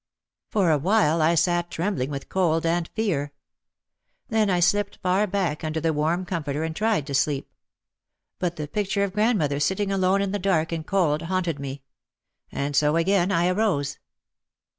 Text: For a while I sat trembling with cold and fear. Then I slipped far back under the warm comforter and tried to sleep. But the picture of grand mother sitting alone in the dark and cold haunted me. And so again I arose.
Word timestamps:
For 0.49 0.71
a 0.71 0.79
while 0.79 1.21
I 1.21 1.35
sat 1.35 1.69
trembling 1.69 2.09
with 2.09 2.27
cold 2.27 2.65
and 2.65 2.87
fear. 2.95 3.33
Then 4.29 4.49
I 4.49 4.59
slipped 4.59 4.97
far 5.03 5.27
back 5.27 5.63
under 5.63 5.79
the 5.79 5.93
warm 5.93 6.25
comforter 6.25 6.63
and 6.63 6.75
tried 6.75 7.05
to 7.05 7.13
sleep. 7.13 7.53
But 8.39 8.55
the 8.55 8.67
picture 8.67 9.03
of 9.03 9.13
grand 9.13 9.37
mother 9.37 9.59
sitting 9.59 9.91
alone 9.91 10.23
in 10.23 10.31
the 10.31 10.39
dark 10.39 10.71
and 10.71 10.87
cold 10.87 11.21
haunted 11.21 11.59
me. 11.59 11.83
And 12.51 12.75
so 12.75 12.95
again 12.95 13.31
I 13.31 13.49
arose. 13.49 13.99